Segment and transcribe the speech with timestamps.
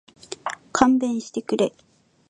[0.71, 1.71] 勘弁してくれ